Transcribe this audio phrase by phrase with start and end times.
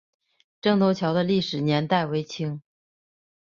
[0.61, 2.63] 镇东桥的历史年代为清。